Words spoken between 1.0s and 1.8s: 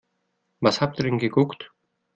denn geguckt?